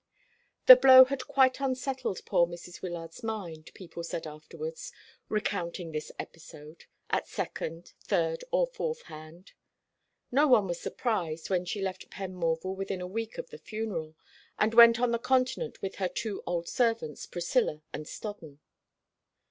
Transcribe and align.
The 0.65 0.75
blow 0.75 1.05
had 1.05 1.27
quite 1.27 1.59
unsettled 1.59 2.25
poor 2.25 2.47
Mrs. 2.47 2.81
Wyllard's 2.81 3.21
mind, 3.21 3.69
people 3.75 4.03
said 4.03 4.25
afterwards, 4.25 4.91
recounting 5.29 5.91
this 5.91 6.11
episode, 6.17 6.85
at 7.11 7.27
second, 7.27 7.93
third, 8.01 8.43
or 8.49 8.65
fourth 8.65 9.03
hand. 9.03 9.51
No 10.31 10.47
one 10.47 10.65
was 10.65 10.79
surprised 10.81 11.51
when 11.51 11.65
she 11.65 11.83
left 11.83 12.09
Penmorval 12.09 12.75
within 12.75 12.99
a 12.99 13.05
week 13.05 13.37
of 13.37 13.51
the 13.51 13.59
funeral, 13.59 14.15
and 14.57 14.73
went 14.73 14.99
on 14.99 15.11
the 15.11 15.19
Continent 15.19 15.83
with 15.83 15.97
her 15.97 16.09
two 16.09 16.41
old 16.47 16.67
servants, 16.67 17.27
Priscilla 17.27 17.83
and 17.93 18.07
Stodden. 18.07 18.57